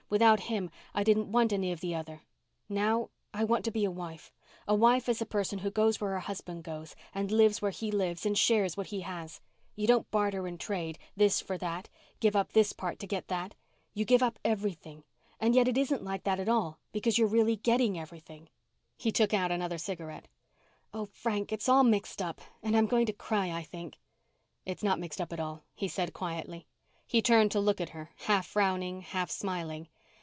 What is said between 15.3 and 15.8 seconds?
and yet it